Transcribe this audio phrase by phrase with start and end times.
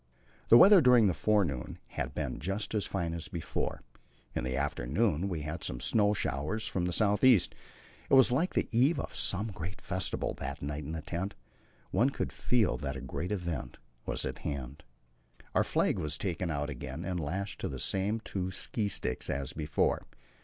[0.49, 3.83] The weather during the forenoon had been just as fine as before;
[4.33, 7.53] in the afternoon we had some snow showers from the south east.
[8.09, 11.35] It was like the eve of some great festival that night in the tent.
[11.91, 13.77] One could feel that a great event
[14.07, 14.81] was at hand.
[15.53, 19.53] Our flag was taken out again and lashed to the same two ski sticks as
[19.53, 20.07] before.